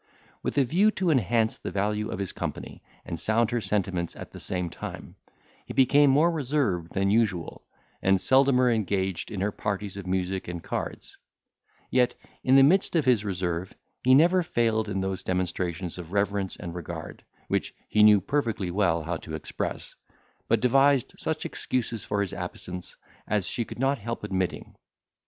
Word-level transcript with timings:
With 0.41 0.57
a 0.57 0.63
view 0.63 0.89
to 0.97 1.11
enhance 1.11 1.59
the 1.59 1.69
value 1.69 2.09
of 2.09 2.17
his 2.17 2.31
company, 2.31 2.81
and 3.05 3.19
sound 3.19 3.51
her 3.51 3.61
sentiments 3.61 4.15
at 4.15 4.31
the 4.31 4.39
same 4.39 4.71
time, 4.71 5.15
he 5.63 5.73
became 5.75 6.09
more 6.09 6.31
reserved 6.31 6.93
than 6.93 7.11
usual, 7.11 7.63
and 8.01 8.19
seldomer 8.19 8.71
engaged 8.73 9.29
in 9.29 9.41
her 9.41 9.51
parties 9.51 9.97
of 9.97 10.07
music 10.07 10.47
and 10.47 10.63
cards; 10.63 11.19
yet, 11.91 12.15
in 12.43 12.55
the 12.55 12.63
midst 12.63 12.95
of 12.95 13.05
his 13.05 13.23
reserve, 13.23 13.75
he 14.03 14.15
never 14.15 14.41
failed 14.41 14.89
in 14.89 15.01
those 15.01 15.21
demonstrations 15.21 15.99
of 15.99 16.11
reverence 16.11 16.55
and 16.55 16.73
regard, 16.73 17.23
which 17.47 17.75
he 17.87 18.01
knew 18.01 18.19
perfectly 18.21 18.71
well 18.71 19.03
how 19.03 19.17
to 19.17 19.35
express, 19.35 19.93
but 20.47 20.61
devised 20.61 21.13
such 21.19 21.45
excuses 21.45 22.03
for 22.03 22.21
his 22.21 22.33
absence, 22.33 22.95
as 23.27 23.45
she 23.45 23.63
could 23.63 23.77
not 23.77 23.99
help 23.99 24.23
admitting. 24.23 24.73